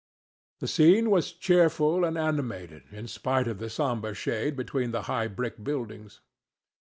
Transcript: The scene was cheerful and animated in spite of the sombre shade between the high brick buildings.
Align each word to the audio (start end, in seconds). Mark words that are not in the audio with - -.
The 0.61 0.67
scene 0.67 1.11
was 1.11 1.31
cheerful 1.31 2.03
and 2.05 2.17
animated 2.17 2.91
in 2.91 3.07
spite 3.07 3.47
of 3.47 3.59
the 3.59 3.69
sombre 3.69 4.15
shade 4.15 4.55
between 4.55 4.89
the 4.89 5.03
high 5.03 5.27
brick 5.27 5.63
buildings. 5.63 6.21